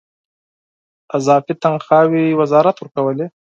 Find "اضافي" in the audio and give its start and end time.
1.17-1.53